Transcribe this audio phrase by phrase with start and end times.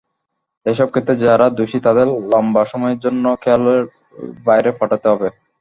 [0.65, 3.81] এসব ক্ষেত্রে যারা দোষী তাদের লম্বা সময়ের জন্য খেলার
[4.45, 5.27] বাইরে পাঠাতে হবে।